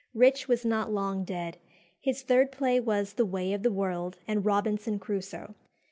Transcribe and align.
Rich 0.15 0.47
was 0.47 0.65
not 0.65 0.91
long 0.91 1.23
dead. 1.23 1.57
His 1.99 2.23
third 2.23 2.51
play 2.51 2.79
was 2.79 3.13
"The 3.13 3.23
Way 3.37 3.53
of 3.53 3.61
the 3.61 3.69
World" 3.71 4.17
and 4.27 4.43
"Robinson 4.43 4.97
Crusoe." 4.97 5.53